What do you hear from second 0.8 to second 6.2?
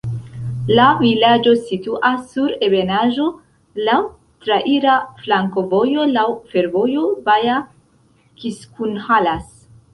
vilaĝo situas sur ebenaĵo, laŭ traira flankovojo,